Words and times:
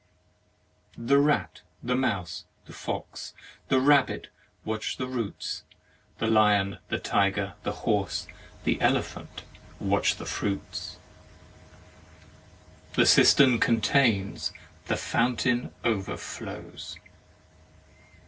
The 0.97 1.19
rat, 1.19 1.61
the 1.83 1.95
mouse, 1.95 2.45
the 2.65 2.73
fox, 2.73 3.35
the 3.67 3.79
rabbit 3.79 4.29
watch 4.65 4.97
the 4.97 5.05
roots; 5.05 5.61
the 6.17 6.25
Hon, 6.25 6.79
the 6.89 6.97
tiger, 6.97 7.53
the 7.61 7.71
horse, 7.85 8.25
the 8.63 8.81
elephant 8.81 9.43
watch 9.79 10.15
the 10.15 10.25
fruits. 10.25 10.97
The 12.93 13.05
cistern 13.05 13.59
contains, 13.59 14.51
the 14.87 14.97
fountain 14.97 15.71
overflows. 15.83 16.97